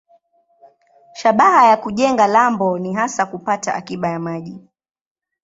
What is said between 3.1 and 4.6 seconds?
kupata akiba ya maji.